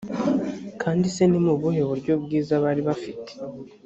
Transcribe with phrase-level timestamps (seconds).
[0.81, 3.31] kandi se ni ubuhe buryo bwiza bari bafite?